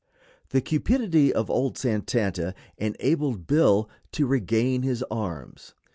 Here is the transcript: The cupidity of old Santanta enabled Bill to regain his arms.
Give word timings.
The 0.49 0.61
cupidity 0.61 1.31
of 1.31 1.51
old 1.51 1.77
Santanta 1.77 2.55
enabled 2.79 3.45
Bill 3.45 3.87
to 4.13 4.25
regain 4.25 4.81
his 4.81 5.03
arms. 5.11 5.75